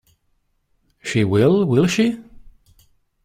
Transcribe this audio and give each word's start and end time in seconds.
She 1.03 1.23
will, 1.23 1.63
will 1.65 1.85
she? 1.85 2.17